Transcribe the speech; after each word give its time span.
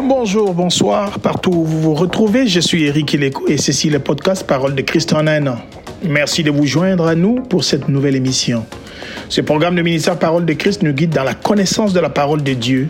Bonjour, 0.00 0.54
bonsoir, 0.54 1.18
partout 1.18 1.50
où 1.50 1.64
vous 1.64 1.80
vous 1.80 1.94
retrouvez, 1.94 2.46
je 2.46 2.60
suis 2.60 2.84
Eric 2.84 3.16
et 3.48 3.58
ceci 3.58 3.88
est 3.88 3.90
le 3.90 3.98
podcast 3.98 4.46
Parole 4.46 4.76
de 4.76 4.82
Christ 4.82 5.12
en 5.12 5.26
un 5.26 5.44
an. 5.48 5.56
Merci 6.04 6.44
de 6.44 6.52
vous 6.52 6.66
joindre 6.66 7.08
à 7.08 7.16
nous 7.16 7.40
pour 7.40 7.64
cette 7.64 7.88
nouvelle 7.88 8.14
émission. 8.14 8.64
Ce 9.28 9.40
programme 9.40 9.74
de 9.74 9.82
ministère 9.82 10.16
Parole 10.16 10.44
de 10.44 10.52
Christ 10.52 10.84
nous 10.84 10.92
guide 10.92 11.10
dans 11.10 11.24
la 11.24 11.34
connaissance 11.34 11.92
de 11.94 11.98
la 11.98 12.10
parole 12.10 12.44
de 12.44 12.52
Dieu. 12.52 12.88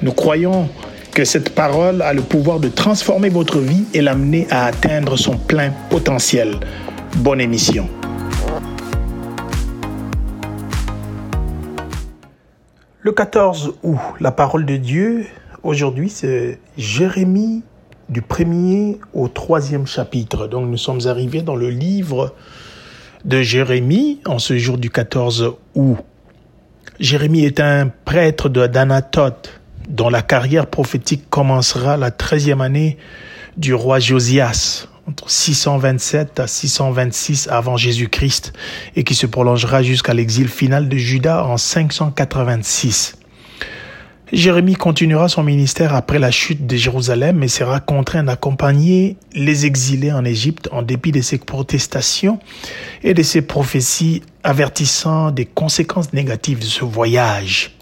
Nous 0.00 0.12
croyons 0.12 0.70
que 1.12 1.26
cette 1.26 1.50
parole 1.50 2.00
a 2.00 2.14
le 2.14 2.22
pouvoir 2.22 2.58
de 2.58 2.68
transformer 2.68 3.28
votre 3.28 3.58
vie 3.58 3.84
et 3.92 4.00
l'amener 4.00 4.46
à 4.50 4.64
atteindre 4.64 5.18
son 5.18 5.36
plein 5.36 5.72
potentiel. 5.90 6.54
Bonne 7.16 7.42
émission. 7.42 7.86
Le 13.02 13.12
14 13.12 13.74
août, 13.82 13.98
la 14.20 14.32
parole 14.32 14.64
de 14.64 14.78
Dieu, 14.78 15.26
aujourd'hui, 15.64 16.10
c'est 16.10 16.60
Jérémie 16.76 17.62
du 18.08 18.22
premier 18.22 18.98
au 19.14 19.28
troisième 19.28 19.86
chapitre. 19.86 20.46
Donc 20.46 20.68
nous 20.68 20.76
sommes 20.76 21.06
arrivés 21.06 21.42
dans 21.42 21.56
le 21.56 21.70
livre 21.70 22.34
de 23.24 23.40
Jérémie 23.42 24.20
en 24.26 24.38
ce 24.38 24.56
jour 24.58 24.78
du 24.78 24.90
14 24.90 25.54
août. 25.74 25.98
Jérémie 27.00 27.44
est 27.44 27.60
un 27.60 27.90
prêtre 28.04 28.48
de 28.48 28.66
d'Anatote 28.66 29.60
dont 29.88 30.10
la 30.10 30.22
carrière 30.22 30.66
prophétique 30.66 31.28
commencera 31.28 31.96
la 31.96 32.10
treizième 32.10 32.60
année 32.60 32.98
du 33.56 33.74
roi 33.74 33.98
Josias, 33.98 34.86
entre 35.08 35.28
627 35.28 36.40
à 36.40 36.46
626 36.46 37.48
avant 37.48 37.76
Jésus-Christ, 37.76 38.52
et 38.96 39.04
qui 39.04 39.14
se 39.14 39.26
prolongera 39.26 39.82
jusqu'à 39.82 40.14
l'exil 40.14 40.48
final 40.48 40.88
de 40.88 40.96
Juda 40.96 41.44
en 41.44 41.56
586. 41.56 43.16
Jérémie 44.34 44.74
continuera 44.74 45.28
son 45.28 45.44
ministère 45.44 45.94
après 45.94 46.18
la 46.18 46.32
chute 46.32 46.66
de 46.66 46.74
Jérusalem 46.74 47.44
et 47.44 47.48
sera 47.48 47.78
contraint 47.78 48.24
d'accompagner 48.24 49.16
les 49.32 49.64
exilés 49.64 50.10
en 50.10 50.24
Égypte 50.24 50.68
en 50.72 50.82
dépit 50.82 51.12
de 51.12 51.20
ses 51.20 51.38
protestations 51.38 52.40
et 53.04 53.14
de 53.14 53.22
ses 53.22 53.42
prophéties 53.42 54.22
avertissant 54.42 55.30
des 55.30 55.44
conséquences 55.44 56.12
négatives 56.12 56.58
de 56.58 56.64
ce 56.64 56.84
voyage. 56.84 57.76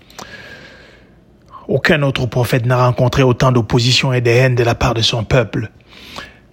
Aucun 1.68 2.02
autre 2.02 2.26
prophète 2.26 2.66
n'a 2.66 2.84
rencontré 2.84 3.22
autant 3.22 3.50
d'opposition 3.50 4.12
et 4.12 4.20
de 4.20 4.28
haine 4.28 4.54
de 4.54 4.62
la 4.62 4.74
part 4.74 4.92
de 4.92 5.00
son 5.00 5.24
peuple. 5.24 5.70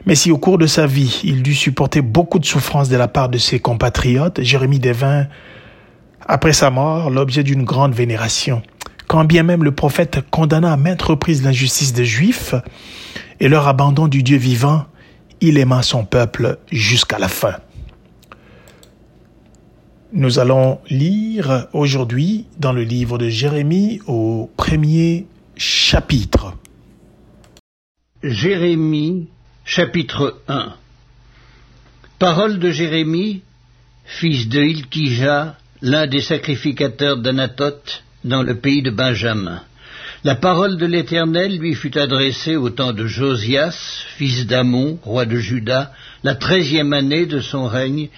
Mais 0.06 0.16
si 0.16 0.32
au 0.32 0.38
cours 0.38 0.58
de 0.58 0.66
sa 0.66 0.88
vie, 0.88 1.20
il 1.26 1.44
dut 1.44 1.56
supporter 1.56 2.02
beaucoup 2.02 2.40
de 2.40 2.46
souffrances 2.46 2.88
de 2.88 2.96
la 2.96 3.10
part 3.10 3.28
de 3.28 3.38
ses 3.38 3.60
compatriotes, 3.60 4.42
Jérémie 4.44 4.80
devint, 4.80 5.28
après 6.26 6.54
sa 6.54 6.70
mort, 6.70 7.10
l'objet 7.10 7.44
d'une 7.44 7.66
grande 7.66 7.94
vénération. 7.94 8.62
Quand 9.10 9.26
bien 9.26 9.42
même 9.42 9.64
le 9.64 9.72
prophète 9.72 10.20
condamna 10.30 10.72
à 10.72 10.78
maintes 10.78 11.02
reprises 11.02 11.42
l'injustice 11.42 11.94
des 11.94 12.06
Juifs 12.06 12.54
et 13.40 13.48
leur 13.48 13.68
abandon 13.68 14.08
du 14.08 14.22
Dieu 14.22 14.38
vivant, 14.38 14.86
il 15.42 15.58
aima 15.58 15.82
son 15.82 16.06
peuple 16.06 16.60
jusqu'à 16.72 17.18
la 17.18 17.28
fin. 17.28 17.56
Nous 20.14 20.38
allons 20.38 20.80
lire 20.92 21.70
aujourd'hui 21.74 22.46
dans 22.60 22.72
le 22.72 22.84
livre 22.84 23.18
de 23.18 23.30
Jérémie 23.30 24.00
au 24.06 24.52
premier 24.56 25.26
chapitre. 25.58 26.54
Jérémie 28.22 29.28
chapitre 29.66 30.40
1 30.48 30.76
Parole 32.20 32.60
de 32.60 32.70
Jérémie, 32.70 33.42
fils 34.06 34.48
de 34.50 34.62
Hilkija, 34.62 35.58
l'un 35.82 36.06
des 36.06 36.22
sacrificateurs 36.22 37.18
d'Anatote 37.18 38.04
dans 38.24 38.44
le 38.44 38.56
pays 38.56 38.82
de 38.82 38.92
Benjamin. 38.92 39.62
La 40.24 40.36
parole 40.36 40.78
de 40.78 40.86
l'Éternel 40.86 41.58
lui 41.58 41.76
fut 41.76 41.98
adressée 41.98 42.58
au 42.58 42.70
temps 42.70 42.92
de 42.92 43.06
Josias, 43.06 44.04
fils 44.18 44.46
d'Amon, 44.46 45.00
roi 45.04 45.26
de 45.26 45.38
Juda, 45.38 45.94
la 46.24 46.36
treizième 46.36 46.92
année 46.92 47.26
de 47.26 47.40
son 47.40 47.68
règne, 47.68 48.10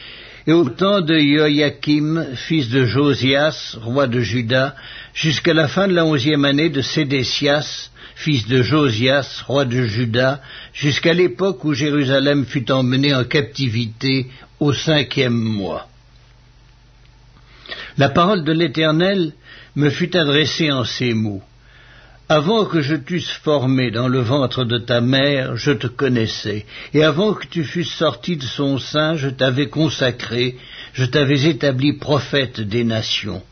et 0.48 0.52
au 0.52 0.68
temps 0.68 1.02
de 1.02 1.16
Joachim, 1.20 2.25
fils 2.48 2.70
de 2.70 2.86
Josias, 2.86 3.78
roi 3.80 4.08
de 4.08 4.22
Juda, 4.22 4.75
jusqu'à 5.14 5.53
la 5.53 5.68
fin 5.68 5.88
de 5.88 5.94
la 5.94 6.04
onzième 6.04 6.46
année 6.46 6.70
de 6.70 6.81
Sédécias, 6.81 7.92
fils 8.16 8.48
de 8.48 8.64
Josias, 8.64 9.44
roi 9.46 9.66
de 9.66 9.84
Juda, 9.86 10.42
jusqu'à 10.74 11.14
l'époque 11.14 11.64
où 11.64 11.75
Jérusalem 11.75 12.46
fut 12.46 12.72
emmenée 12.72 13.14
en 13.14 13.25
captivité 13.25 14.25
au 14.59 14.74
cinquième 14.74 15.38
mois. 15.38 15.91
La 17.97 18.09
parole 18.09 18.44
de 18.44 18.52
l'Éternel 18.52 19.34
me 19.75 19.90
fut 19.90 20.16
adressée 20.16 20.72
en 20.72 20.84
ces 20.84 21.13
mots. 21.13 21.41
Avant 22.29 22.63
que 22.63 22.79
je 22.81 22.96
t'eusse 22.96 23.29
formé 23.29 23.91
dans 23.91 24.07
le 24.07 24.22
ventre 24.22 24.63
de 24.63 24.78
ta 24.78 25.02
mère, 25.02 25.57
je 25.57 25.72
te 25.72 25.88
connaissais, 25.88 26.66
et 26.94 27.03
avant 27.03 27.34
que 27.34 27.46
tu 27.46 27.66
fusses 27.66 27.94
sorti 27.94 28.38
de 28.38 28.44
son 28.44 28.78
sein, 28.78 29.18
je 29.18 29.28
t'avais 29.28 29.68
consacré, 29.68 30.56
je 30.94 31.03
t'avais 31.03 31.44
établi 31.44 31.91
prophète 31.91 32.62
des 32.62 32.85
nations. 32.85 33.44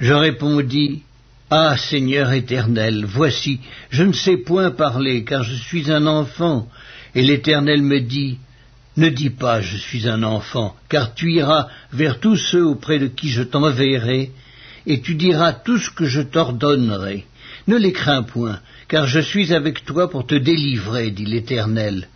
Je 0.00 0.12
répondis, 0.12 1.02
Ah 1.50 1.76
Seigneur 1.76 2.32
éternel, 2.32 3.04
voici, 3.06 3.60
je 3.90 4.02
ne 4.02 4.12
sais 4.12 4.38
point 4.38 4.72
parler, 4.72 5.22
car 5.22 5.44
je 5.44 5.54
suis 5.54 5.92
un 5.92 6.08
enfant. 6.08 6.68
Et 7.14 7.22
l'Éternel 7.22 7.82
me 7.82 8.00
dit, 8.00 8.38
Ne 8.96 9.08
dis 9.08 9.30
pas, 9.30 9.60
je 9.60 9.76
suis 9.76 10.08
un 10.08 10.22
enfant, 10.22 10.76
car 10.88 11.14
tu 11.14 11.32
iras 11.32 11.68
vers 11.92 12.18
tous 12.20 12.36
ceux 12.36 12.64
auprès 12.64 12.98
de 12.98 13.06
qui 13.06 13.28
je 13.28 13.42
t'enverrai, 13.42 14.32
et 14.86 15.00
tu 15.00 15.14
diras 15.14 15.52
tout 15.52 15.78
ce 15.78 15.90
que 15.90 16.06
je 16.06 16.20
t'ordonnerai. 16.20 17.26
Ne 17.68 17.76
les 17.76 17.92
crains 17.92 18.22
point, 18.22 18.60
car 18.88 19.06
je 19.06 19.20
suis 19.20 19.54
avec 19.54 19.84
toi 19.84 20.10
pour 20.10 20.26
te 20.26 20.34
délivrer, 20.34 21.10
dit 21.10 21.26
l'Éternel. 21.26 22.08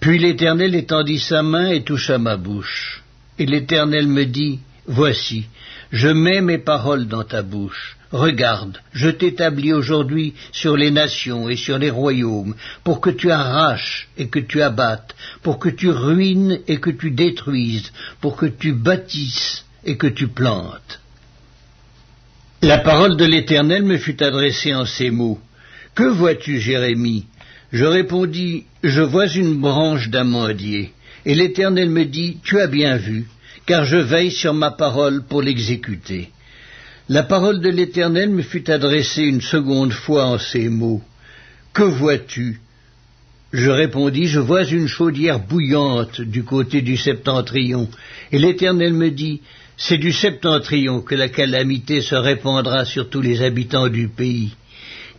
Puis 0.00 0.18
l'Éternel 0.18 0.74
étendit 0.74 1.18
sa 1.18 1.42
main 1.42 1.68
et 1.68 1.84
toucha 1.84 2.18
ma 2.18 2.36
bouche. 2.36 3.02
Et 3.38 3.46
l'Éternel 3.46 4.08
me 4.08 4.24
dit, 4.24 4.60
Voici, 4.86 5.46
je 5.92 6.08
mets 6.08 6.40
mes 6.40 6.58
paroles 6.58 7.06
dans 7.06 7.22
ta 7.22 7.42
bouche. 7.42 7.96
Regarde, 8.12 8.80
je 8.92 9.08
t'établis 9.08 9.72
aujourd'hui 9.72 10.34
sur 10.50 10.76
les 10.76 10.90
nations 10.90 11.48
et 11.48 11.56
sur 11.56 11.78
les 11.78 11.90
royaumes, 11.90 12.56
pour 12.82 13.00
que 13.00 13.10
tu 13.10 13.30
arraches 13.30 14.08
et 14.18 14.28
que 14.28 14.40
tu 14.40 14.60
abattes, 14.62 15.14
pour 15.42 15.60
que 15.60 15.68
tu 15.68 15.90
ruines 15.90 16.58
et 16.66 16.78
que 16.78 16.90
tu 16.90 17.12
détruises, 17.12 17.92
pour 18.20 18.36
que 18.36 18.46
tu 18.46 18.72
bâtisses 18.72 19.64
et 19.84 19.96
que 19.96 20.08
tu 20.08 20.26
plantes. 20.26 21.00
La 22.62 22.78
parole 22.78 23.16
de 23.16 23.24
l'Éternel 23.24 23.84
me 23.84 23.96
fut 23.96 24.22
adressée 24.22 24.74
en 24.74 24.86
ces 24.86 25.10
mots. 25.10 25.38
Que 25.94 26.04
vois-tu, 26.04 26.60
Jérémie? 26.60 27.26
Je 27.72 27.84
répondis, 27.84 28.64
Je 28.82 29.02
vois 29.02 29.28
une 29.28 29.60
branche 29.60 30.08
d'amandier. 30.08 30.92
Et 31.24 31.34
l'Éternel 31.34 31.90
me 31.90 32.04
dit, 32.04 32.38
Tu 32.42 32.58
as 32.58 32.66
bien 32.66 32.96
vu, 32.96 33.28
car 33.66 33.84
je 33.84 33.96
veille 33.96 34.32
sur 34.32 34.52
ma 34.52 34.72
parole 34.72 35.22
pour 35.22 35.42
l'exécuter. 35.42 36.30
La 37.10 37.24
parole 37.24 37.60
de 37.60 37.68
l'Éternel 37.68 38.30
me 38.30 38.40
fut 38.40 38.70
adressée 38.70 39.22
une 39.24 39.40
seconde 39.40 39.92
fois 39.92 40.26
en 40.26 40.38
ces 40.38 40.68
mots. 40.68 41.02
Que 41.72 41.82
vois-tu? 41.82 42.60
Je 43.52 43.68
répondis, 43.68 44.28
Je 44.28 44.38
vois 44.38 44.62
une 44.62 44.86
chaudière 44.86 45.40
bouillante 45.40 46.20
du 46.20 46.44
côté 46.44 46.82
du 46.82 46.96
septentrion. 46.96 47.88
Et 48.30 48.38
l'Éternel 48.38 48.92
me 48.92 49.10
dit, 49.10 49.40
c'est 49.76 49.98
du 49.98 50.12
septentrion 50.12 51.00
que 51.00 51.16
la 51.16 51.28
calamité 51.28 52.00
se 52.00 52.14
répandra 52.14 52.84
sur 52.84 53.10
tous 53.10 53.22
les 53.22 53.42
habitants 53.42 53.88
du 53.88 54.06
pays. 54.06 54.54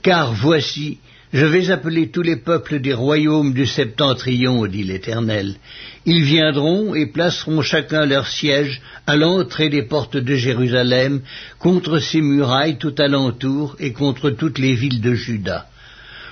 Car 0.02 0.34
voici, 0.34 1.00
je 1.34 1.46
vais 1.46 1.72
appeler 1.72 2.10
tous 2.10 2.22
les 2.22 2.36
peuples 2.36 2.80
des 2.80 2.94
royaumes 2.94 3.54
du 3.54 3.66
septentrion, 3.66 4.66
dit 4.66 4.84
l'Éternel. 4.84 5.56
Ils 6.06 6.24
viendront 6.24 6.94
et 6.94 7.06
placeront 7.06 7.62
chacun 7.62 8.06
leur 8.06 8.28
siège 8.28 8.82
à 9.08 9.16
l'entrée 9.16 9.70
des 9.70 9.84
portes 9.84 10.18
de 10.18 10.36
Jérusalem, 10.36 11.22
contre 11.58 12.00
ses 12.00 12.22
murailles 12.22 12.78
tout 12.78 12.96
alentour 12.98 13.78
et 13.80 13.94
contre 13.94 14.32
toutes 14.32 14.60
les 14.60 14.74
villes 14.74 15.00
de 15.00 15.14
Juda. 15.14 15.68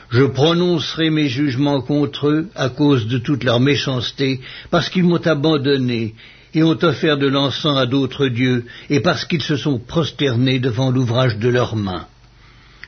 Je 0.10 0.24
prononcerai 0.24 1.12
mes 1.12 1.30
jugements 1.30 1.81
contre 1.81 2.28
eux 2.28 2.50
à 2.56 2.69
cause 2.69 3.07
de 3.07 3.19
toute 3.19 3.44
leur 3.44 3.60
méchanceté, 3.60 4.42
parce 4.69 4.90
qu'ils 4.90 5.04
m'ont 5.04 5.25
abandonné 5.25 6.16
et 6.54 6.63
ont 6.63 6.84
offert 6.84 7.18
de 7.18 7.28
l'encens 7.28 7.78
à 7.78 7.86
d'autres 7.86 8.28
dieux, 8.28 8.66
et 8.90 9.00
parce 9.00 9.24
qu'ils 9.24 9.44
se 9.44 9.56
sont 9.56 9.80
prosternés 9.80 10.60
devant 10.60 10.92
l'ouvrage 10.92 11.38
de 11.38 11.48
leurs 11.48 11.75
mains. 11.75 12.07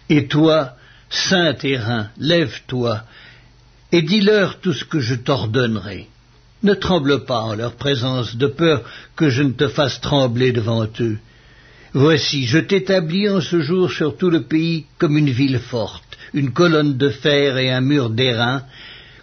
Et 0.10 0.28
toi, 0.28 0.74
saint 1.12 1.54
terrain, 1.54 2.08
lève-toi, 2.18 3.04
et 3.92 4.02
dis-leur 4.02 4.60
tout 4.60 4.74
ce 4.74 4.86
que 4.86 5.00
je 5.00 5.16
t'ordonnerai. 5.16 6.08
Ne 6.64 6.74
tremble 6.74 7.26
pas 7.26 7.42
en 7.42 7.56
leur 7.56 7.76
présence, 7.76 8.36
de 8.36 8.48
peur 8.48 8.84
que 9.16 9.30
je 9.30 9.44
ne 9.44 9.52
te 9.52 9.68
fasse 9.68 10.00
trembler 10.00 10.52
devant 10.52 10.88
eux. 11.00 11.18
Voici, 11.94 12.46
je 12.46 12.60
t'établis 12.60 13.28
en 13.30 13.42
ce 13.42 13.60
jour 13.60 13.92
sur 13.92 14.16
tout 14.16 14.30
le 14.30 14.44
pays 14.44 14.86
comme 14.98 15.18
une 15.18 15.30
ville 15.30 15.60
forte, 15.60 16.18
une 16.34 16.52
colonne 16.52 16.98
de 16.98 17.10
fer 17.10 17.58
et 17.58 17.70
un 17.70 17.82
mur 17.82 18.10
d'airain, 18.10 18.64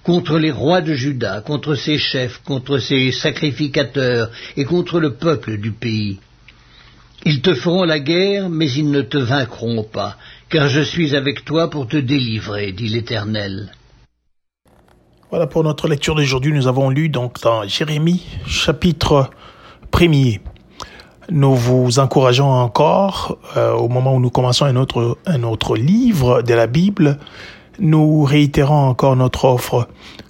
contre 0.03 0.39
les 0.39 0.51
rois 0.51 0.83
de 0.83 0.93
Juda, 0.95 1.41
contre 1.41 1.75
ses 1.75 1.97
chefs, 1.99 2.43
contre 2.45 2.79
ses 2.79 3.13
sacrificateurs 3.13 4.31
et 4.57 4.65
contre 4.65 5.01
le 5.01 5.15
peuple 5.15 5.59
du 5.59 5.73
pays. 5.73 6.19
Ils 7.25 7.41
te 7.41 7.55
feront 7.55 7.85
la 7.85 7.99
guerre, 7.99 8.49
mais 8.49 8.71
ils 8.71 8.91
ne 8.91 9.03
te 9.03 9.19
vaincront 9.19 9.83
pas, 9.83 10.17
car 10.51 10.69
je 10.69 10.81
suis 10.81 11.15
avec 11.15 11.45
toi 11.45 11.69
pour 11.69 11.87
te 11.87 11.97
délivrer, 11.97 12.73
dit 12.73 12.89
l'Éternel. 12.89 13.73
Voilà 15.31 15.47
pour 15.47 15.63
notre 15.63 15.89
lecture 15.89 16.15
d'aujourd'hui. 16.15 16.53
Nous 16.53 16.67
avons 16.67 16.89
lu 16.89 17.11
donc 17.11 17.41
dans 17.43 17.65
Jérémie 17.65 18.25
chapitre 18.47 19.29
1er. 19.93 20.41
Nous 21.31 21.55
vous 21.55 21.99
encourageons 21.99 22.51
encore, 22.51 23.37
euh, 23.59 23.73
au 23.75 23.89
moment 23.89 24.15
où 24.15 24.21
nous 24.21 24.31
commençons 24.31 24.65
un 24.65 24.77
autre, 24.77 25.19
un 25.27 25.43
autre 25.43 25.77
livre 25.77 26.41
de 26.41 26.55
la 26.55 26.67
Bible, 26.67 27.19
nous 27.79 28.23
réitérons 28.23 28.89
encore 28.89 29.17
notre 29.17 29.45
offre 29.45 29.87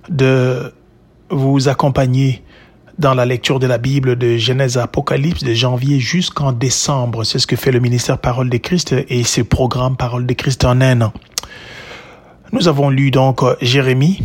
de 0.08 0.72
vous 1.30 1.68
accompagner 1.68 2.42
dans 2.98 3.14
la 3.14 3.24
lecture 3.24 3.60
de 3.60 3.66
la 3.66 3.78
Bible 3.78 4.16
de 4.16 4.36
Genèse 4.36 4.76
à 4.76 4.82
Apocalypse 4.82 5.44
de 5.44 5.54
janvier 5.54 6.00
jusqu'en 6.00 6.52
décembre. 6.52 7.22
C'est 7.22 7.38
ce 7.38 7.46
que 7.46 7.54
fait 7.54 7.70
le 7.70 7.78
ministère 7.78 8.18
Parole 8.18 8.50
de 8.50 8.56
Christ 8.56 8.94
et 9.08 9.22
ses 9.22 9.44
programmes 9.44 9.96
Parole 9.96 10.26
de 10.26 10.34
Christ 10.34 10.64
en 10.64 10.80
un. 10.80 11.12
Nous 12.50 12.66
avons 12.66 12.90
lu 12.90 13.12
donc 13.12 13.42
Jérémie, 13.60 14.20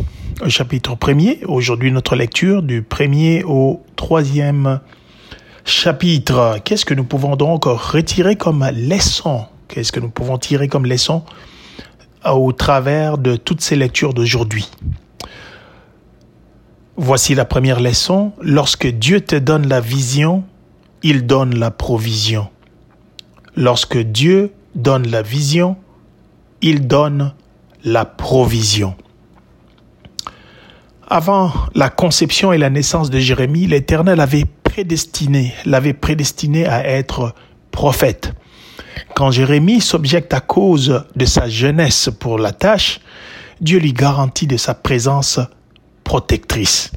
chapitre 0.47 0.95
premier. 0.95 1.39
Aujourd'hui, 1.45 1.91
notre 1.91 2.15
lecture 2.15 2.63
du 2.63 2.81
premier 2.81 3.43
au 3.43 3.83
troisième 3.95 4.79
chapitre. 5.65 6.57
Qu'est-ce 6.63 6.85
que 6.85 6.95
nous 6.95 7.03
pouvons 7.03 7.35
donc 7.35 7.65
retirer 7.65 8.35
comme 8.35 8.67
leçon? 8.73 9.45
Qu'est-ce 9.67 9.91
que 9.91 9.99
nous 9.99 10.09
pouvons 10.09 10.39
tirer 10.39 10.67
comme 10.67 10.87
leçon 10.87 11.23
au 12.25 12.51
travers 12.53 13.19
de 13.19 13.35
toutes 13.35 13.61
ces 13.61 13.75
lectures 13.75 14.15
d'aujourd'hui? 14.15 14.67
Voici 16.95 17.34
la 17.34 17.45
première 17.45 17.80
leçon. 17.80 18.34
Lorsque 18.40 18.86
Dieu 18.86 19.22
te 19.22 19.36
donne 19.36 19.68
la 19.68 19.81
vision, 19.81 20.44
il 21.01 21.25
donne 21.25 21.57
la 21.57 21.72
provision. 21.72 22.50
Lorsque 23.56 23.98
Dieu 23.98 24.54
donne 24.75 25.07
la 25.07 25.24
vision, 25.24 25.75
il 26.62 26.86
donne 26.88 27.34
la 27.84 28.06
provision. 28.06 28.95
Avant 31.07 31.51
la 31.74 31.90
conception 31.90 32.54
et 32.54 32.60
la 32.60 32.69
naissance 32.69 33.10
de 33.10 33.18
Jérémie, 33.18 33.66
l'Éternel 33.66 34.19
avait 34.19 34.45
prédestiné, 34.63 35.54
l'avait 35.66 35.94
prédestiné 35.94 36.68
à 36.68 36.88
être 36.88 37.34
prophète. 37.72 38.34
Quand 39.16 39.31
Jérémie 39.31 39.81
s'objecte 39.81 40.34
à 40.34 40.42
cause 40.42 41.04
de 41.16 41.25
sa 41.25 41.50
jeunesse 41.50 42.12
pour 42.19 42.38
la 42.38 42.51
tâche, 42.51 43.00
Dieu 43.62 43.80
lui 43.80 43.94
garantit 43.94 44.48
de 44.48 44.57
sa 44.57 44.75
présence 44.75 45.40
protectrice. 46.03 46.91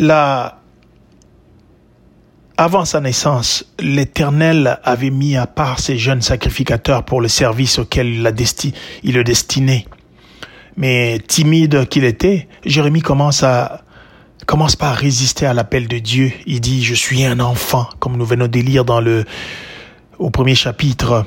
La, 0.00 0.58
avant 2.56 2.84
sa 2.84 3.00
naissance, 3.00 3.64
l'Éternel 3.78 4.78
avait 4.82 5.10
mis 5.10 5.36
à 5.36 5.46
part 5.46 5.78
ces 5.80 5.98
jeunes 5.98 6.20
sacrificateurs 6.20 7.04
pour 7.04 7.20
le 7.20 7.28
service 7.28 7.78
auquel 7.78 8.08
il, 8.08 8.72
il 9.02 9.14
le 9.14 9.24
destinait. 9.24 9.86
Mais 10.76 11.20
timide 11.26 11.88
qu'il 11.88 12.04
était, 12.04 12.48
Jérémie 12.64 13.02
commence 13.02 13.42
à 13.42 13.82
commence 14.46 14.76
pas 14.76 14.90
à 14.90 14.92
résister 14.92 15.46
à 15.46 15.54
l'appel 15.54 15.88
de 15.88 15.98
Dieu. 15.98 16.32
Il 16.46 16.60
dit 16.60 16.84
je 16.84 16.94
suis 16.94 17.24
un 17.24 17.40
enfant, 17.40 17.88
comme 17.98 18.16
nous 18.16 18.26
venons 18.26 18.48
de 18.48 18.60
lire 18.60 18.84
dans 18.84 19.00
le 19.00 19.24
au 20.18 20.30
premier 20.30 20.54
chapitre. 20.54 21.26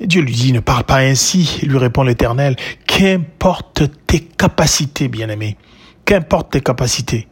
Dieu 0.00 0.22
lui 0.22 0.32
dit, 0.32 0.52
ne 0.52 0.60
parle 0.60 0.84
pas 0.84 0.98
ainsi, 0.98 1.60
lui 1.62 1.78
répond 1.78 2.02
l'Éternel, 2.02 2.56
qu'importe 2.86 3.82
tes 4.06 4.20
capacités, 4.20 5.08
bien-aimé, 5.08 5.56
qu'importe 6.04 6.52
tes 6.52 6.60
capacités, 6.60 7.28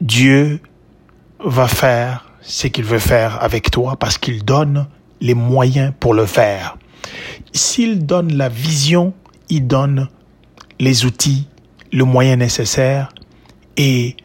Dieu 0.00 0.60
va 1.44 1.68
faire 1.68 2.32
ce 2.40 2.66
qu'il 2.66 2.84
veut 2.84 2.98
faire 2.98 3.42
avec 3.42 3.70
toi 3.70 3.96
parce 3.96 4.18
qu'il 4.18 4.44
donne 4.44 4.86
les 5.20 5.34
moyens 5.34 5.92
pour 5.98 6.14
le 6.14 6.26
faire. 6.26 6.76
S'il 7.52 8.06
donne 8.06 8.36
la 8.36 8.48
vision, 8.48 9.14
il 9.48 9.66
donne 9.66 10.08
les 10.78 11.04
outils, 11.04 11.48
le 11.92 12.04
moyen 12.04 12.36
nécessaire 12.36 13.08
et 13.76 14.16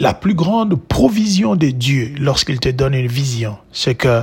la 0.00 0.14
plus 0.14 0.34
grande 0.34 0.80
provision 0.80 1.56
de 1.56 1.68
Dieu 1.68 2.14
lorsqu'il 2.18 2.60
te 2.60 2.68
donne 2.68 2.94
une 2.94 3.08
vision, 3.08 3.58
c'est 3.72 3.94
que 3.94 4.22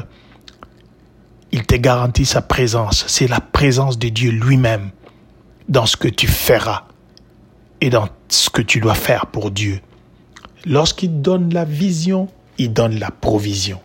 il 1.52 1.66
te 1.66 1.76
garantit 1.76 2.26
sa 2.26 2.42
présence. 2.42 3.06
C'est 3.08 3.28
la 3.28 3.40
présence 3.40 3.98
de 3.98 4.10
Dieu 4.10 4.32
lui-même 4.32 4.92
dans 5.70 5.86
ce 5.86 5.96
que 5.96 6.08
tu 6.08 6.28
feras 6.28 6.84
et 7.82 7.90
dans 7.90 8.10
ce 8.28 8.50
que 8.50 8.62
tu 8.62 8.80
dois 8.80 8.96
faire 8.96 9.28
pour 9.28 9.52
Dieu. 9.52 9.80
Lorsqu'il 10.66 11.22
donne 11.22 11.54
la 11.54 11.64
vision, 11.64 12.28
il 12.58 12.74
donne 12.74 13.00
la 13.00 13.12
provision. 13.12 13.80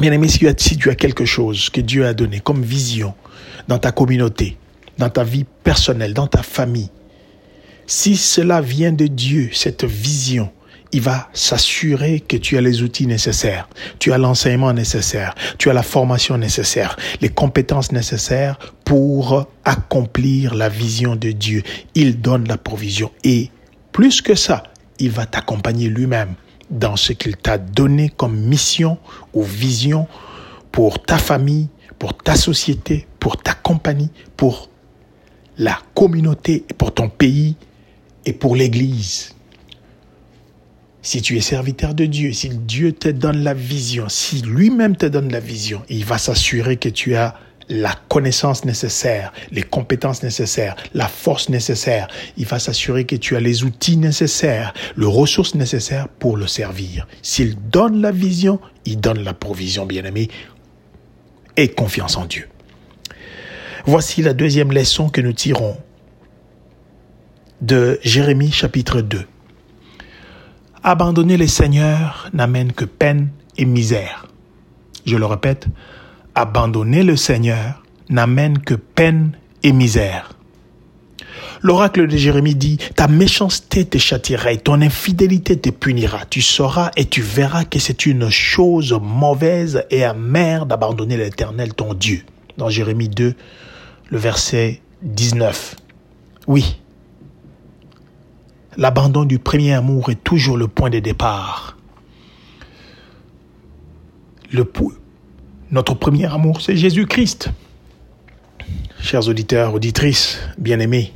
Bien 0.00 0.12
aimé, 0.12 0.28
si 0.28 0.76
tu 0.76 0.90
as 0.90 0.94
quelque 0.94 1.24
chose 1.24 1.70
que 1.70 1.80
Dieu 1.80 2.06
a 2.06 2.14
donné 2.14 2.40
comme 2.40 2.62
vision 2.62 3.14
dans 3.68 3.78
ta 3.78 3.92
communauté, 3.92 4.56
dans 4.98 5.10
ta 5.10 5.24
vie 5.24 5.44
personnelle, 5.62 6.14
dans 6.14 6.26
ta 6.26 6.42
famille, 6.42 6.90
si 7.86 8.16
cela 8.16 8.60
vient 8.60 8.92
de 8.92 9.06
Dieu, 9.06 9.50
cette 9.52 9.84
vision, 9.84 10.50
il 10.92 11.00
va 11.00 11.28
s'assurer 11.32 12.20
que 12.20 12.36
tu 12.36 12.56
as 12.56 12.60
les 12.60 12.82
outils 12.82 13.06
nécessaires, 13.06 13.68
tu 13.98 14.12
as 14.12 14.18
l'enseignement 14.18 14.72
nécessaire, 14.72 15.34
tu 15.58 15.68
as 15.70 15.72
la 15.72 15.82
formation 15.82 16.38
nécessaire, 16.38 16.96
les 17.20 17.28
compétences 17.28 17.92
nécessaires 17.92 18.58
pour 18.84 19.46
accomplir 19.64 20.54
la 20.54 20.68
vision 20.68 21.16
de 21.16 21.32
Dieu. 21.32 21.62
Il 21.94 22.20
donne 22.20 22.46
la 22.48 22.56
provision 22.56 23.10
et 23.24 23.50
plus 23.92 24.22
que 24.22 24.34
ça, 24.34 24.64
il 24.98 25.10
va 25.10 25.26
t'accompagner 25.26 25.88
lui-même 25.88 26.34
dans 26.70 26.96
ce 26.96 27.12
qu'il 27.12 27.36
t'a 27.36 27.58
donné 27.58 28.08
comme 28.08 28.36
mission 28.36 28.98
ou 29.34 29.42
vision 29.42 30.06
pour 30.72 31.02
ta 31.02 31.18
famille, 31.18 31.68
pour 31.98 32.16
ta 32.16 32.36
société, 32.36 33.06
pour 33.20 33.36
ta 33.36 33.54
compagnie, 33.54 34.10
pour 34.36 34.68
la 35.58 35.78
communauté, 35.94 36.64
pour 36.76 36.92
ton 36.92 37.08
pays 37.08 37.56
et 38.24 38.32
pour 38.32 38.56
l'Église. 38.56 39.35
Si 41.06 41.22
tu 41.22 41.36
es 41.36 41.40
serviteur 41.40 41.94
de 41.94 42.04
Dieu, 42.04 42.32
si 42.32 42.48
Dieu 42.48 42.90
te 42.90 43.08
donne 43.08 43.44
la 43.44 43.54
vision, 43.54 44.08
si 44.08 44.42
lui-même 44.42 44.96
te 44.96 45.06
donne 45.06 45.30
la 45.30 45.38
vision, 45.38 45.84
il 45.88 46.04
va 46.04 46.18
s'assurer 46.18 46.78
que 46.78 46.88
tu 46.88 47.14
as 47.14 47.36
la 47.68 47.94
connaissance 48.08 48.64
nécessaire, 48.64 49.32
les 49.52 49.62
compétences 49.62 50.24
nécessaires, 50.24 50.74
la 50.94 51.06
force 51.06 51.48
nécessaire. 51.48 52.08
Il 52.36 52.46
va 52.46 52.58
s'assurer 52.58 53.04
que 53.04 53.14
tu 53.14 53.36
as 53.36 53.40
les 53.40 53.62
outils 53.62 53.98
nécessaires, 53.98 54.74
les 54.96 55.06
ressources 55.06 55.54
nécessaires 55.54 56.08
pour 56.08 56.36
le 56.36 56.48
servir. 56.48 57.06
S'il 57.22 57.54
donne 57.70 58.02
la 58.02 58.10
vision, 58.10 58.58
il 58.84 58.98
donne 58.98 59.22
la 59.22 59.32
provision, 59.32 59.86
bien-aimé. 59.86 60.28
Et 61.56 61.68
confiance 61.68 62.16
en 62.16 62.24
Dieu. 62.24 62.48
Voici 63.84 64.22
la 64.22 64.32
deuxième 64.32 64.72
leçon 64.72 65.08
que 65.08 65.20
nous 65.20 65.32
tirons 65.32 65.76
de 67.60 68.00
Jérémie 68.02 68.50
chapitre 68.50 69.02
2. 69.02 69.24
Abandonner 70.82 71.36
les 71.36 71.48
seigneurs 71.48 72.28
n'amène 72.32 72.72
que 72.72 72.84
peine 72.84 73.30
et 73.56 73.64
misère. 73.64 74.26
Je 75.04 75.16
le 75.16 75.26
répète, 75.26 75.66
abandonner 76.34 77.02
le 77.02 77.16
Seigneur 77.16 77.82
n'amène 78.08 78.58
que 78.58 78.74
peine 78.74 79.32
et 79.62 79.72
misère. 79.72 80.32
L'oracle 81.62 82.06
de 82.06 82.16
Jérémie 82.16 82.54
dit, 82.54 82.78
ta 82.94 83.08
méchanceté 83.08 83.84
te 83.84 83.98
châtiera 83.98 84.52
et 84.52 84.58
ton 84.58 84.80
infidélité 84.82 85.58
te 85.58 85.70
punira. 85.70 86.26
Tu 86.26 86.42
sauras 86.42 86.90
et 86.96 87.06
tu 87.06 87.22
verras 87.22 87.64
que 87.64 87.78
c'est 87.78 88.06
une 88.06 88.28
chose 88.30 88.96
mauvaise 89.00 89.84
et 89.90 90.04
amère 90.04 90.66
d'abandonner 90.66 91.16
l'Éternel 91.16 91.74
ton 91.74 91.94
Dieu. 91.94 92.22
Dans 92.58 92.68
Jérémie 92.68 93.08
2, 93.08 93.34
le 94.10 94.18
verset 94.18 94.80
19. 95.02 95.76
Oui, 96.46 96.78
l'abandon 98.76 99.24
du 99.24 99.38
premier 99.38 99.72
amour 99.72 100.10
est 100.10 100.22
toujours 100.22 100.56
le 100.56 100.68
point 100.68 100.90
de 100.90 100.98
départ. 100.98 101.76
Notre 105.70 105.94
premier 105.94 106.26
amour, 106.26 106.60
c'est 106.60 106.76
Jésus-Christ. 106.76 107.50
Chers 109.00 109.28
auditeurs, 109.28 109.74
auditrices, 109.74 110.38
bien-aimés, 110.58 111.12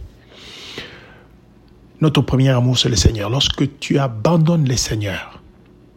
notre 2.01 2.23
premier 2.23 2.51
amour, 2.51 2.79
c'est 2.79 2.89
le 2.89 2.97
Seigneur. 2.97 3.31
Lorsque 3.31 3.79
tu 3.79 3.99
abandonnes 3.99 4.69
le 4.69 4.77
Seigneur, 4.77 5.41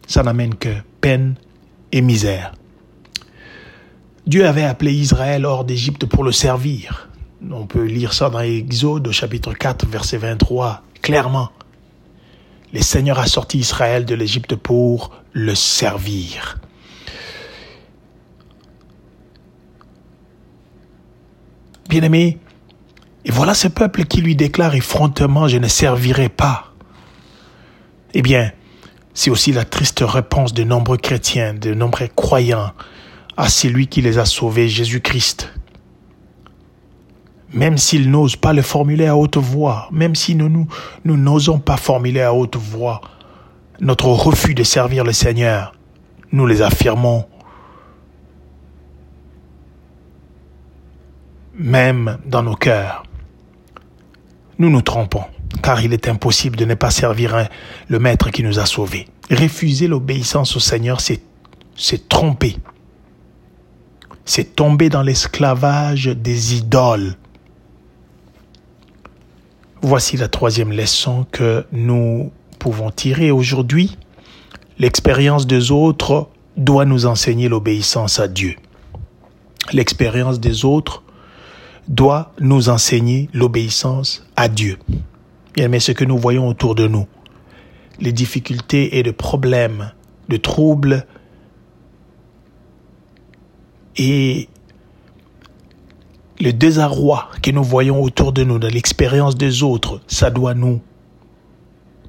ça 0.06 0.22
n'amène 0.22 0.54
que 0.54 0.68
peine 1.00 1.34
et 1.92 2.02
misère. 2.02 2.52
Dieu 4.26 4.46
avait 4.46 4.64
appelé 4.64 4.92
Israël 4.92 5.44
hors 5.44 5.64
d'Égypte 5.64 6.06
pour 6.06 6.24
le 6.24 6.32
servir. 6.32 7.08
On 7.50 7.66
peut 7.66 7.84
lire 7.84 8.12
ça 8.12 8.30
dans 8.30 8.40
Exode 8.40 9.10
chapitre 9.10 9.52
4, 9.52 9.86
verset 9.86 10.18
23, 10.18 10.82
clairement. 11.04 11.50
Le 12.72 12.80
Seigneur 12.80 13.18
a 13.18 13.26
sorti 13.26 13.58
Israël 13.58 14.06
de 14.06 14.14
l'Égypte 14.14 14.56
pour 14.56 15.12
le 15.34 15.54
servir. 15.54 16.58
Bien-aimé, 21.90 22.38
et 23.26 23.30
voilà 23.30 23.52
ce 23.52 23.68
peuple 23.68 24.04
qui 24.04 24.22
lui 24.22 24.34
déclare 24.34 24.74
effrontement, 24.74 25.46
je 25.46 25.58
ne 25.58 25.68
servirai 25.68 26.30
pas. 26.30 26.72
Eh 28.14 28.22
bien, 28.22 28.50
C'est 29.16 29.30
aussi 29.30 29.52
la 29.52 29.64
triste 29.64 30.02
réponse 30.04 30.54
de 30.54 30.64
nombreux 30.64 30.96
chrétiens, 30.96 31.54
de 31.54 31.72
nombreux 31.72 32.08
croyants 32.08 32.72
à 33.36 33.48
celui 33.48 33.86
qui 33.86 34.02
les 34.02 34.18
a 34.18 34.24
sauvés, 34.24 34.68
Jésus-Christ. 34.68 35.52
Même 37.54 37.78
s'ils 37.78 38.10
n'osent 38.10 38.36
pas 38.36 38.52
le 38.52 38.62
formuler 38.62 39.06
à 39.06 39.16
haute 39.16 39.36
voix, 39.36 39.88
même 39.92 40.14
si 40.14 40.34
nous, 40.34 40.66
n'osons 41.04 41.58
pas 41.60 41.76
formuler 41.76 42.20
à 42.20 42.34
haute 42.34 42.56
voix 42.56 43.00
notre 43.80 44.08
refus 44.08 44.54
de 44.54 44.64
servir 44.64 45.04
le 45.04 45.12
Seigneur, 45.12 45.72
nous 46.32 46.46
les 46.46 46.62
affirmons. 46.62 47.26
Même 51.54 52.18
dans 52.26 52.42
nos 52.42 52.56
cœurs, 52.56 53.04
nous 54.58 54.68
nous 54.68 54.82
trompons 54.82 55.24
car 55.62 55.80
il 55.80 55.92
est 55.92 56.08
impossible 56.08 56.56
de 56.56 56.64
ne 56.64 56.74
pas 56.74 56.90
servir 56.90 57.48
le 57.88 57.98
Maître 57.98 58.30
qui 58.30 58.42
nous 58.42 58.58
a 58.58 58.66
sauvés. 58.66 59.08
Refuser 59.30 59.86
l'obéissance 59.86 60.56
au 60.56 60.60
Seigneur, 60.60 61.00
c'est, 61.00 61.22
c'est 61.76 62.08
tromper. 62.08 62.56
C'est 64.24 64.56
tomber 64.56 64.88
dans 64.88 65.02
l'esclavage 65.02 66.06
des 66.06 66.56
idoles. 66.56 67.14
Voici 69.86 70.16
la 70.16 70.28
troisième 70.28 70.72
leçon 70.72 71.26
que 71.30 71.66
nous 71.70 72.32
pouvons 72.58 72.90
tirer 72.90 73.30
aujourd'hui. 73.30 73.98
L'expérience 74.78 75.46
des 75.46 75.70
autres 75.70 76.30
doit 76.56 76.86
nous 76.86 77.04
enseigner 77.04 77.50
l'obéissance 77.50 78.18
à 78.18 78.26
Dieu. 78.26 78.56
L'expérience 79.74 80.40
des 80.40 80.64
autres 80.64 81.02
doit 81.86 82.32
nous 82.40 82.70
enseigner 82.70 83.28
l'obéissance 83.34 84.26
à 84.36 84.48
Dieu. 84.48 84.78
Mais 85.58 85.80
ce 85.80 85.92
que 85.92 86.06
nous 86.06 86.16
voyons 86.16 86.48
autour 86.48 86.74
de 86.74 86.88
nous, 86.88 87.06
les 88.00 88.12
difficultés 88.12 88.98
et 88.98 89.02
les 89.02 89.12
problèmes, 89.12 89.92
de 90.30 90.38
troubles 90.38 91.06
et 93.98 94.48
le 96.40 96.52
désarroi 96.52 97.28
que 97.42 97.50
nous 97.50 97.64
voyons 97.64 98.02
autour 98.02 98.32
de 98.32 98.44
nous, 98.44 98.58
dans 98.58 98.68
l'expérience 98.68 99.36
des 99.36 99.62
autres, 99.62 100.00
ça 100.06 100.30
doit 100.30 100.54
nous, 100.54 100.80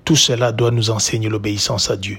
tout 0.03 0.15
cela 0.15 0.51
doit 0.51 0.72
nous 0.72 0.89
enseigner 0.89 1.29
l'obéissance 1.29 1.89
à 1.89 1.98
Dieu. 1.98 2.17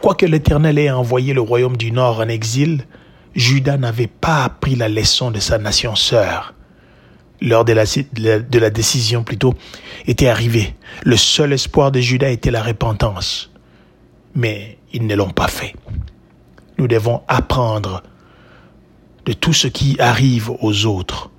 Quoique 0.00 0.26
l'Éternel 0.26 0.78
ait 0.78 0.90
envoyé 0.90 1.34
le 1.34 1.40
royaume 1.40 1.76
du 1.76 1.90
Nord 1.90 2.20
en 2.20 2.28
exil, 2.28 2.84
Judas 3.34 3.76
n'avait 3.76 4.06
pas 4.06 4.44
appris 4.44 4.76
la 4.76 4.88
leçon 4.88 5.30
de 5.30 5.40
sa 5.40 5.58
nation 5.58 5.94
sœur 5.96 6.54
l'heure 7.40 7.64
de 7.64 7.72
la, 7.72 7.84
de 7.84 8.68
décision 8.68 9.22
plutôt, 9.22 9.54
était 10.06 10.28
arrivée. 10.28 10.74
Le 11.04 11.16
seul 11.16 11.52
espoir 11.52 11.92
de 11.92 12.00
Judas 12.00 12.30
était 12.30 12.50
la 12.50 12.62
repentance. 12.62 13.50
Mais 14.34 14.78
ils 14.92 15.06
ne 15.06 15.14
l'ont 15.14 15.30
pas 15.30 15.48
fait. 15.48 15.74
Nous 16.78 16.88
devons 16.88 17.22
apprendre 17.28 18.02
de 19.28 19.34
tout 19.34 19.52
ce 19.52 19.68
qui 19.68 19.94
arrive 20.00 20.50
aux 20.62 20.86
autres. 20.86 21.30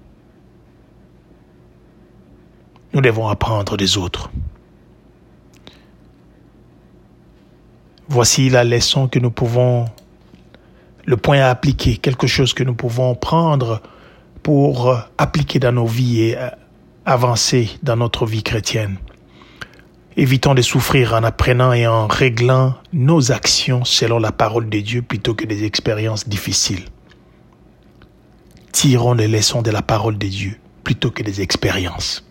Nous 2.93 3.01
devons 3.01 3.27
apprendre 3.27 3.77
des 3.77 3.97
autres. 3.97 4.29
Voici 8.07 8.49
la 8.49 8.63
leçon 8.63 9.07
que 9.07 9.17
nous 9.17 9.31
pouvons, 9.31 9.85
le 11.05 11.17
point 11.17 11.39
à 11.39 11.49
appliquer, 11.49 11.97
quelque 11.97 12.27
chose 12.27 12.53
que 12.53 12.63
nous 12.63 12.75
pouvons 12.75 13.15
prendre 13.15 13.81
pour 14.43 14.95
appliquer 15.17 15.57
dans 15.57 15.71
nos 15.71 15.87
vies 15.87 16.21
et 16.21 16.37
avancer 17.07 17.71
dans 17.81 17.95
notre 17.95 18.27
vie 18.27 18.43
chrétienne. 18.43 18.99
Évitons 20.15 20.53
de 20.53 20.61
souffrir 20.61 21.15
en 21.15 21.23
apprenant 21.23 21.73
et 21.73 21.87
en 21.87 22.05
réglant 22.05 22.75
nos 22.93 23.31
actions 23.31 23.83
selon 23.83 24.19
la 24.19 24.31
parole 24.31 24.69
de 24.69 24.79
Dieu 24.79 25.01
plutôt 25.01 25.33
que 25.33 25.45
des 25.45 25.63
expériences 25.63 26.29
difficiles. 26.29 26.85
Tirons 28.71 29.13
les 29.13 29.27
leçons 29.27 29.61
de 29.61 29.71
la 29.71 29.81
parole 29.81 30.17
de 30.17 30.27
Dieu 30.27 30.57
plutôt 30.83 31.11
que 31.11 31.23
des 31.23 31.41
expériences. 31.41 32.23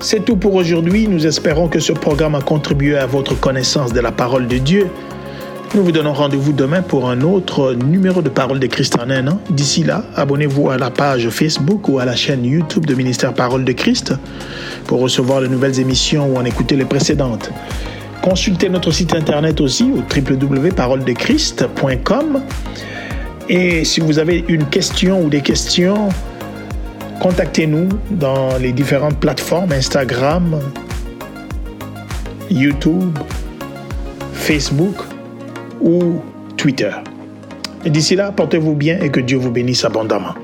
C'est 0.00 0.24
tout 0.24 0.36
pour 0.36 0.54
aujourd'hui. 0.54 1.08
Nous 1.08 1.26
espérons 1.26 1.68
que 1.68 1.80
ce 1.80 1.92
programme 1.92 2.34
a 2.34 2.40
contribué 2.40 2.96
à 2.96 3.06
votre 3.06 3.38
connaissance 3.38 3.92
de 3.92 4.00
la 4.00 4.12
parole 4.12 4.46
de 4.46 4.58
Dieu 4.58 4.88
nous 5.74 5.84
vous 5.84 5.92
donnons 5.92 6.14
rendez-vous 6.14 6.54
demain 6.54 6.80
pour 6.80 7.10
un 7.10 7.20
autre 7.20 7.74
numéro 7.74 8.22
de 8.22 8.30
Parole 8.30 8.58
de 8.58 8.66
Christ 8.66 8.98
en 8.98 9.10
un 9.10 9.28
an. 9.28 9.38
D'ici 9.50 9.84
là, 9.84 10.02
abonnez-vous 10.16 10.70
à 10.70 10.78
la 10.78 10.90
page 10.90 11.28
Facebook 11.28 11.90
ou 11.90 11.98
à 11.98 12.06
la 12.06 12.16
chaîne 12.16 12.42
YouTube 12.42 12.86
de 12.86 12.94
Ministère 12.94 13.34
Parole 13.34 13.66
de 13.66 13.72
Christ 13.72 14.14
pour 14.86 15.00
recevoir 15.00 15.42
les 15.42 15.48
nouvelles 15.48 15.78
émissions 15.78 16.32
ou 16.32 16.38
en 16.38 16.46
écouter 16.46 16.74
les 16.74 16.86
précédentes. 16.86 17.50
Consultez 18.22 18.70
notre 18.70 18.92
site 18.92 19.14
internet 19.14 19.60
aussi 19.60 19.92
au 19.92 19.98
www.paroledechrist.com. 19.98 22.40
Et 23.48 23.84
si 23.84 24.00
vous 24.00 24.18
avez 24.18 24.44
une 24.48 24.66
question 24.66 25.22
ou 25.22 25.30
des 25.30 25.40
questions, 25.40 26.10
contactez-nous 27.20 27.88
dans 28.10 28.58
les 28.58 28.72
différentes 28.72 29.18
plateformes 29.18 29.72
Instagram, 29.72 30.60
YouTube, 32.50 33.18
Facebook 34.34 34.96
ou 35.80 36.20
Twitter. 36.58 36.92
Et 37.86 37.90
d'ici 37.90 38.16
là, 38.16 38.32
portez-vous 38.32 38.74
bien 38.74 39.00
et 39.00 39.08
que 39.08 39.20
Dieu 39.20 39.38
vous 39.38 39.50
bénisse 39.50 39.84
abondamment. 39.84 40.34